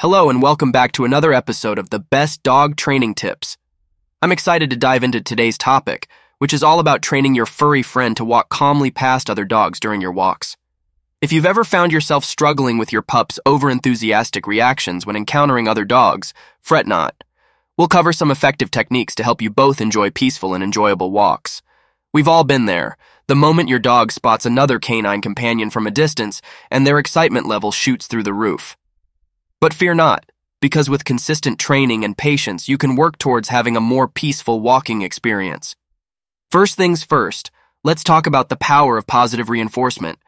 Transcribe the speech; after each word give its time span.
Hello, 0.00 0.30
and 0.30 0.40
welcome 0.40 0.72
back 0.72 0.92
to 0.92 1.04
another 1.04 1.30
episode 1.30 1.78
of 1.78 1.90
the 1.90 1.98
Best 1.98 2.42
Dog 2.42 2.76
Training 2.76 3.14
Tips. 3.14 3.58
I'm 4.22 4.32
excited 4.32 4.70
to 4.70 4.76
dive 4.76 5.04
into 5.04 5.20
today's 5.20 5.58
topic, 5.58 6.08
which 6.38 6.54
is 6.54 6.62
all 6.62 6.78
about 6.78 7.02
training 7.02 7.34
your 7.34 7.44
furry 7.44 7.82
friend 7.82 8.16
to 8.16 8.24
walk 8.24 8.48
calmly 8.48 8.90
past 8.90 9.28
other 9.28 9.44
dogs 9.44 9.78
during 9.78 10.00
your 10.00 10.10
walks. 10.10 10.56
If 11.20 11.34
you've 11.34 11.44
ever 11.44 11.64
found 11.64 11.92
yourself 11.92 12.24
struggling 12.24 12.78
with 12.78 12.94
your 12.94 13.02
pup's 13.02 13.38
overenthusiastic 13.44 14.46
reactions 14.46 15.04
when 15.04 15.16
encountering 15.16 15.68
other 15.68 15.84
dogs, 15.84 16.32
fret 16.62 16.86
not. 16.86 17.22
We'll 17.76 17.86
cover 17.86 18.14
some 18.14 18.30
effective 18.30 18.70
techniques 18.70 19.14
to 19.16 19.22
help 19.22 19.42
you 19.42 19.50
both 19.50 19.82
enjoy 19.82 20.08
peaceful 20.08 20.54
and 20.54 20.64
enjoyable 20.64 21.10
walks. 21.10 21.60
We've 22.10 22.26
all 22.26 22.44
been 22.44 22.64
there. 22.64 22.96
The 23.26 23.34
moment 23.34 23.68
your 23.68 23.78
dog 23.78 24.12
spots 24.12 24.46
another 24.46 24.78
canine 24.78 25.20
companion 25.20 25.68
from 25.68 25.86
a 25.86 25.90
distance 25.90 26.40
and 26.70 26.86
their 26.86 26.98
excitement 26.98 27.44
level 27.44 27.70
shoots 27.70 28.06
through 28.06 28.22
the 28.22 28.32
roof. 28.32 28.78
But 29.60 29.74
fear 29.74 29.94
not, 29.94 30.24
because 30.62 30.88
with 30.88 31.04
consistent 31.04 31.58
training 31.58 32.02
and 32.02 32.16
patience, 32.16 32.66
you 32.66 32.78
can 32.78 32.96
work 32.96 33.18
towards 33.18 33.50
having 33.50 33.76
a 33.76 33.80
more 33.80 34.08
peaceful 34.08 34.60
walking 34.60 35.02
experience. 35.02 35.76
First 36.50 36.76
things 36.76 37.04
first, 37.04 37.50
let's 37.84 38.02
talk 38.02 38.26
about 38.26 38.48
the 38.48 38.56
power 38.56 38.96
of 38.96 39.06
positive 39.06 39.50
reinforcement. 39.50 40.18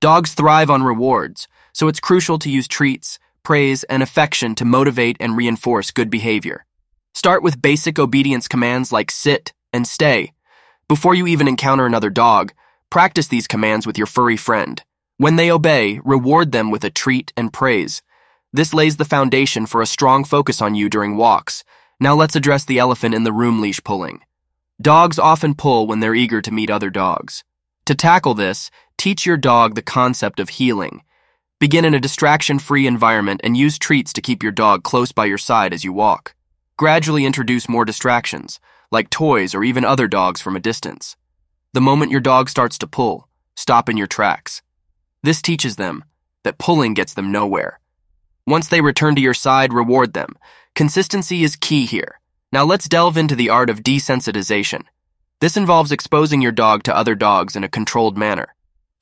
Dogs 0.00 0.34
thrive 0.34 0.68
on 0.68 0.82
rewards, 0.82 1.46
so 1.72 1.86
it's 1.86 2.00
crucial 2.00 2.40
to 2.40 2.50
use 2.50 2.66
treats, 2.66 3.20
praise, 3.44 3.84
and 3.84 4.02
affection 4.02 4.56
to 4.56 4.64
motivate 4.64 5.16
and 5.20 5.36
reinforce 5.36 5.92
good 5.92 6.10
behavior. 6.10 6.66
Start 7.14 7.42
with 7.42 7.62
basic 7.62 8.00
obedience 8.00 8.48
commands 8.48 8.90
like 8.90 9.12
sit 9.12 9.52
and 9.72 9.86
stay. 9.86 10.32
Before 10.88 11.14
you 11.14 11.28
even 11.28 11.46
encounter 11.46 11.86
another 11.86 12.10
dog, 12.10 12.52
practice 12.90 13.28
these 13.28 13.46
commands 13.46 13.86
with 13.86 13.96
your 13.96 14.08
furry 14.08 14.36
friend. 14.36 14.82
When 15.18 15.36
they 15.36 15.52
obey, 15.52 16.00
reward 16.04 16.50
them 16.50 16.72
with 16.72 16.82
a 16.82 16.90
treat 16.90 17.32
and 17.36 17.52
praise. 17.52 18.02
This 18.52 18.74
lays 18.74 18.98
the 18.98 19.06
foundation 19.06 19.64
for 19.64 19.80
a 19.80 19.86
strong 19.86 20.24
focus 20.24 20.60
on 20.60 20.74
you 20.74 20.90
during 20.90 21.16
walks. 21.16 21.64
Now 21.98 22.14
let's 22.14 22.36
address 22.36 22.64
the 22.66 22.78
elephant 22.78 23.14
in 23.14 23.24
the 23.24 23.32
room 23.32 23.60
leash 23.60 23.82
pulling. 23.82 24.20
Dogs 24.80 25.18
often 25.18 25.54
pull 25.54 25.86
when 25.86 26.00
they're 26.00 26.14
eager 26.14 26.42
to 26.42 26.52
meet 26.52 26.68
other 26.70 26.90
dogs. 26.90 27.44
To 27.86 27.94
tackle 27.94 28.34
this, 28.34 28.70
teach 28.98 29.24
your 29.24 29.36
dog 29.36 29.74
the 29.74 29.82
concept 29.82 30.38
of 30.38 30.50
heeling. 30.50 31.02
Begin 31.60 31.84
in 31.84 31.94
a 31.94 32.00
distraction 32.00 32.58
free 32.58 32.86
environment 32.86 33.40
and 33.42 33.56
use 33.56 33.78
treats 33.78 34.12
to 34.12 34.20
keep 34.20 34.42
your 34.42 34.52
dog 34.52 34.82
close 34.82 35.12
by 35.12 35.24
your 35.24 35.38
side 35.38 35.72
as 35.72 35.84
you 35.84 35.92
walk. 35.92 36.34
Gradually 36.76 37.24
introduce 37.24 37.68
more 37.68 37.84
distractions, 37.84 38.60
like 38.90 39.08
toys 39.08 39.54
or 39.54 39.64
even 39.64 39.84
other 39.84 40.08
dogs 40.08 40.40
from 40.40 40.56
a 40.56 40.60
distance. 40.60 41.16
The 41.72 41.80
moment 41.80 42.10
your 42.10 42.20
dog 42.20 42.50
starts 42.50 42.76
to 42.78 42.86
pull, 42.86 43.28
stop 43.56 43.88
in 43.88 43.96
your 43.96 44.06
tracks. 44.06 44.60
This 45.22 45.40
teaches 45.40 45.76
them 45.76 46.04
that 46.44 46.58
pulling 46.58 46.92
gets 46.92 47.14
them 47.14 47.32
nowhere. 47.32 47.78
Once 48.46 48.68
they 48.68 48.80
return 48.80 49.14
to 49.14 49.20
your 49.20 49.34
side, 49.34 49.72
reward 49.72 50.12
them. 50.12 50.36
Consistency 50.74 51.44
is 51.44 51.56
key 51.56 51.86
here. 51.86 52.20
Now 52.50 52.64
let's 52.64 52.88
delve 52.88 53.16
into 53.16 53.36
the 53.36 53.50
art 53.50 53.70
of 53.70 53.82
desensitization. 53.82 54.82
This 55.40 55.56
involves 55.56 55.92
exposing 55.92 56.40
your 56.40 56.52
dog 56.52 56.82
to 56.84 56.96
other 56.96 57.14
dogs 57.14 57.56
in 57.56 57.64
a 57.64 57.68
controlled 57.68 58.16
manner. 58.16 58.54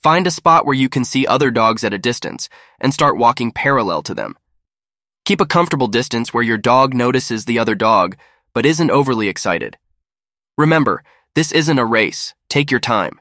Find 0.03 0.27
a 0.27 0.31
spot 0.31 0.65
where 0.65 0.75
you 0.75 0.89
can 0.89 1.05
see 1.05 1.27
other 1.27 1.51
dogs 1.51 1.85
at 1.85 1.93
a 1.93 1.99
distance 1.99 2.49
and 2.81 2.95
start 2.95 3.19
walking 3.19 3.53
parallel 3.53 4.03
to 4.03 4.15
them. 4.15 4.37
Keep 5.25 5.41
a 5.41 5.47
comfortable 5.47 5.89
distance 5.89 6.33
where 6.33 6.43
your 6.43 6.57
dog 6.57 6.95
notices 6.95 7.45
the 7.45 7.59
other 7.59 7.75
dog 7.75 8.17
but 8.55 8.67
isn't 8.67 8.91
overly 8.91 9.29
excited. 9.29 9.77
Remember, 10.57 11.03
this 11.35 11.53
isn't 11.53 11.79
a 11.79 11.85
race. 11.85 12.35
Take 12.49 12.71
your 12.71 12.81
time. 12.81 13.21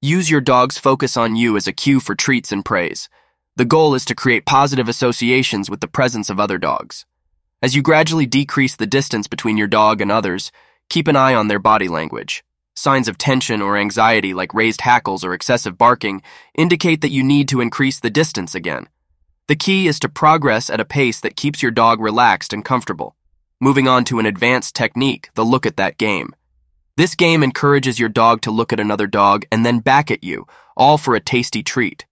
Use 0.00 0.30
your 0.30 0.40
dog's 0.40 0.78
focus 0.78 1.16
on 1.16 1.36
you 1.36 1.56
as 1.56 1.66
a 1.66 1.72
cue 1.72 2.00
for 2.00 2.14
treats 2.14 2.52
and 2.52 2.64
praise. 2.64 3.08
The 3.56 3.64
goal 3.64 3.94
is 3.94 4.04
to 4.04 4.14
create 4.14 4.44
positive 4.44 4.86
associations 4.86 5.70
with 5.70 5.80
the 5.80 5.88
presence 5.88 6.28
of 6.28 6.38
other 6.38 6.58
dogs. 6.58 7.06
As 7.62 7.74
you 7.74 7.80
gradually 7.80 8.26
decrease 8.26 8.76
the 8.76 8.86
distance 8.86 9.26
between 9.26 9.56
your 9.56 9.66
dog 9.66 10.02
and 10.02 10.12
others, 10.12 10.52
keep 10.90 11.08
an 11.08 11.16
eye 11.16 11.34
on 11.34 11.48
their 11.48 11.58
body 11.58 11.88
language. 11.88 12.44
Signs 12.74 13.08
of 13.08 13.16
tension 13.16 13.62
or 13.62 13.78
anxiety, 13.78 14.34
like 14.34 14.52
raised 14.52 14.82
hackles 14.82 15.24
or 15.24 15.32
excessive 15.32 15.78
barking, 15.78 16.20
indicate 16.54 17.00
that 17.00 17.10
you 17.10 17.22
need 17.22 17.48
to 17.48 17.62
increase 17.62 17.98
the 17.98 18.10
distance 18.10 18.54
again. 18.54 18.90
The 19.48 19.56
key 19.56 19.88
is 19.88 19.98
to 20.00 20.10
progress 20.10 20.68
at 20.68 20.80
a 20.80 20.84
pace 20.84 21.18
that 21.20 21.36
keeps 21.36 21.62
your 21.62 21.72
dog 21.72 21.98
relaxed 21.98 22.52
and 22.52 22.62
comfortable. 22.62 23.16
Moving 23.58 23.88
on 23.88 24.04
to 24.04 24.18
an 24.18 24.26
advanced 24.26 24.74
technique, 24.74 25.30
the 25.34 25.46
look 25.46 25.64
at 25.64 25.78
that 25.78 25.96
game. 25.96 26.36
This 26.98 27.14
game 27.14 27.42
encourages 27.42 27.98
your 27.98 28.10
dog 28.10 28.42
to 28.42 28.50
look 28.50 28.74
at 28.74 28.80
another 28.80 29.06
dog 29.06 29.46
and 29.50 29.64
then 29.64 29.78
back 29.78 30.10
at 30.10 30.22
you, 30.22 30.46
all 30.76 30.98
for 30.98 31.14
a 31.14 31.20
tasty 31.20 31.62
treat. 31.62 32.04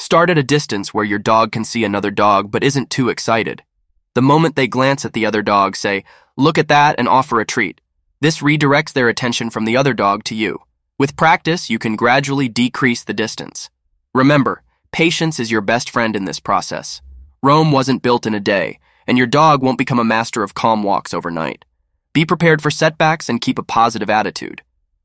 Start 0.00 0.30
at 0.30 0.38
a 0.38 0.42
distance 0.42 0.94
where 0.94 1.04
your 1.04 1.18
dog 1.18 1.52
can 1.52 1.62
see 1.62 1.84
another 1.84 2.10
dog 2.10 2.50
but 2.50 2.64
isn't 2.64 2.88
too 2.88 3.10
excited. 3.10 3.62
The 4.14 4.22
moment 4.22 4.56
they 4.56 4.66
glance 4.66 5.04
at 5.04 5.12
the 5.12 5.26
other 5.26 5.42
dog, 5.42 5.76
say, 5.76 6.04
look 6.38 6.56
at 6.56 6.68
that 6.68 6.94
and 6.98 7.06
offer 7.06 7.38
a 7.38 7.44
treat. 7.44 7.82
This 8.18 8.38
redirects 8.38 8.94
their 8.94 9.10
attention 9.10 9.50
from 9.50 9.66
the 9.66 9.76
other 9.76 9.92
dog 9.92 10.24
to 10.24 10.34
you. 10.34 10.60
With 10.98 11.18
practice, 11.18 11.68
you 11.68 11.78
can 11.78 11.96
gradually 11.96 12.48
decrease 12.48 13.04
the 13.04 13.12
distance. 13.12 13.68
Remember, 14.14 14.62
patience 14.90 15.38
is 15.38 15.50
your 15.50 15.60
best 15.60 15.90
friend 15.90 16.16
in 16.16 16.24
this 16.24 16.40
process. 16.40 17.02
Rome 17.42 17.70
wasn't 17.70 18.02
built 18.02 18.26
in 18.26 18.34
a 18.34 18.40
day, 18.40 18.78
and 19.06 19.18
your 19.18 19.26
dog 19.26 19.62
won't 19.62 19.76
become 19.76 19.98
a 19.98 20.02
master 20.02 20.42
of 20.42 20.54
calm 20.54 20.82
walks 20.82 21.12
overnight. 21.12 21.66
Be 22.14 22.24
prepared 22.24 22.62
for 22.62 22.70
setbacks 22.70 23.28
and 23.28 23.38
keep 23.38 23.58
a 23.58 23.62
positive 23.62 24.08
attitude. 24.08 24.62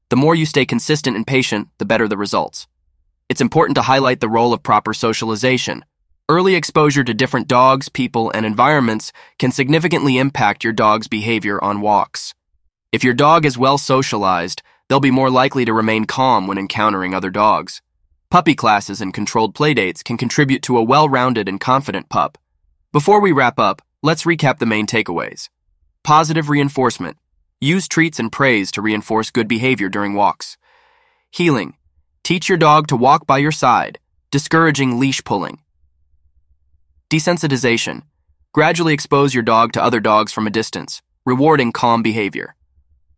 The 0.09 0.16
more 0.16 0.35
you 0.35 0.45
stay 0.45 0.66
consistent 0.66 1.17
and 1.17 1.27
patient, 1.27 1.67
the 1.79 1.85
better 1.85 2.07
the 2.07 2.17
results. 2.17 2.66
It's 3.28 3.41
important 3.41 3.75
to 3.75 3.81
highlight 3.81 4.19
the 4.19 4.30
role 4.30 4.53
of 4.53 4.62
proper 4.62 4.94
socialization. 4.94 5.84
Early 6.30 6.53
exposure 6.53 7.03
to 7.03 7.13
different 7.13 7.47
dogs, 7.47 7.90
people, 7.90 8.31
and 8.31 8.46
environments 8.46 9.12
can 9.40 9.52
significantly 9.52 10.19
impact 10.19 10.63
your 10.63 10.74
dog's 10.74 11.08
behavior 11.08 11.63
on 11.63 11.81
walks. 11.81 12.36
If 12.91 13.03
your 13.03 13.16
dog 13.16 13.46
is 13.46 13.58
well 13.58 13.80
socialized, 13.80 14.62
they'll 14.88 15.00
be 15.00 15.12
more 15.12 15.31
likely 15.31 15.66
to 15.66 15.74
remain 15.74 16.06
calm 16.06 16.46
when 16.46 16.59
encountering 16.59 17.16
other 17.16 17.31
dogs. 17.31 17.81
Puppy 18.30 18.53
classes 18.53 19.02
and 19.02 19.13
controlled 19.13 19.56
playdates 19.56 20.03
can 20.03 20.18
contribute 20.18 20.62
to 20.63 20.78
a 20.78 20.84
well-rounded 20.84 21.50
and 21.50 21.59
confident 21.59 22.09
pup. 22.09 22.38
Before 22.92 23.19
we 23.19 23.31
wrap 23.31 23.59
up, 23.59 23.81
let's 24.03 24.24
recap 24.24 24.59
the 24.59 24.66
main 24.66 24.86
takeaways. 24.86 25.50
Positive 26.03 26.50
reinforcement. 26.50 27.18
Use 27.59 27.88
treats 27.88 28.19
and 28.19 28.31
praise 28.31 28.72
to 28.72 28.81
reinforce 28.81 29.31
good 29.31 29.47
behavior 29.47 29.90
during 29.90 30.13
walks. 30.13 30.57
Heeling. 31.31 31.75
Teach 32.25 32.50
your 32.50 32.58
dog 32.58 32.88
to 32.88 32.96
walk 32.96 33.28
by 33.28 33.38
your 33.38 33.52
side, 33.52 34.00
discouraging 34.31 35.00
leash 35.00 35.24
pulling. 35.24 35.59
Desensitization. 37.08 38.02
Gradually 38.52 38.96
expose 38.96 39.36
your 39.36 39.44
dog 39.44 39.74
to 39.74 39.84
other 39.84 40.00
dogs 40.00 40.31
from 40.31 40.47
a 40.47 40.50
distance, 40.50 41.03
rewarding 41.24 41.72
calm 41.72 42.02
behavior. 42.02 42.56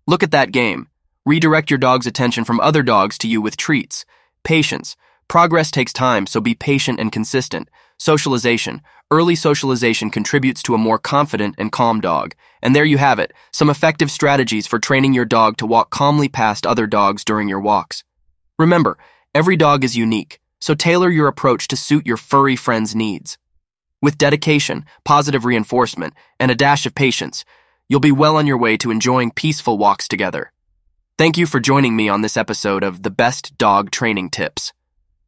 Look 0.08 0.24
at 0.24 0.32
that 0.32 0.52
game. 0.52 0.90
Redirect 1.26 1.72
your 1.72 1.78
dog's 1.78 2.06
attention 2.06 2.44
from 2.44 2.60
other 2.60 2.84
dogs 2.84 3.18
to 3.20 3.30
you 3.30 3.40
with 3.42 3.56
treats. 3.56 4.04
Patience. 4.44 4.98
Progress 5.30 5.72
takes 5.72 5.94
time, 5.94 6.28
so 6.28 6.42
be 6.42 6.54
patient 6.54 7.00
and 7.00 7.10
consistent. 7.10 7.70
Socialization. 7.98 8.82
Early 9.10 9.36
socialization 9.36 10.10
contributes 10.12 10.62
to 10.64 10.76
a 10.76 10.78
more 10.78 11.00
confident 11.00 11.56
and 11.58 11.72
calm 11.72 12.02
dog. 12.02 12.36
And 12.62 12.76
there 12.76 12.84
you 12.84 12.98
have 12.98 13.20
it, 13.20 13.32
some 13.54 13.70
effective 13.70 14.12
strategies 14.12 14.68
for 14.68 14.80
training 14.80 15.14
your 15.14 15.24
dog 15.24 15.56
to 15.60 15.66
walk 15.66 15.92
calmly 15.92 16.28
past 16.28 16.68
other 16.68 16.88
dogs 16.88 17.24
during 17.24 17.48
your 17.48 17.62
walks. 17.62 18.04
Remember, 18.58 18.98
every 19.36 19.56
dog 19.56 19.84
is 19.84 19.96
unique, 19.96 20.40
so 20.60 20.74
tailor 20.74 21.10
your 21.10 21.28
approach 21.28 21.68
to 21.68 21.78
suit 21.78 22.08
your 22.08 22.18
furry 22.18 22.56
friend's 22.56 22.96
needs. 22.96 23.38
With 24.02 24.18
dedication, 24.18 24.86
positive 25.04 25.46
reinforcement, 25.46 26.14
and 26.40 26.50
a 26.50 26.56
dash 26.56 26.86
of 26.86 26.96
patience, 26.96 27.46
you'll 27.88 28.00
be 28.00 28.12
well 28.12 28.36
on 28.36 28.48
your 28.48 28.58
way 28.58 28.78
to 28.78 28.92
enjoying 28.92 29.32
peaceful 29.32 29.78
walks 29.78 30.08
together. 30.08 30.52
Thank 31.18 31.38
you 31.38 31.46
for 31.46 31.60
joining 31.60 31.96
me 31.96 32.10
on 32.10 32.22
this 32.22 32.38
episode 32.38 32.84
of 32.84 33.04
The 33.04 33.10
Best 33.10 33.58
Dog 33.58 33.92
Training 33.92 34.30
Tips. 34.30 34.74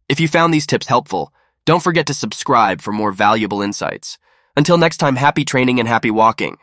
If 0.08 0.20
you 0.20 0.28
found 0.28 0.54
these 0.54 0.68
tips 0.68 0.88
helpful, 0.88 1.34
don't 1.66 1.84
forget 1.84 2.08
to 2.08 2.14
subscribe 2.14 2.82
for 2.82 2.92
more 2.92 3.12
valuable 3.12 3.62
insights. 3.62 4.18
Until 4.56 4.78
next 4.78 4.98
time, 4.98 5.16
happy 5.16 5.46
training 5.46 5.80
and 5.80 5.88
happy 5.88 6.12
walking. 6.12 6.58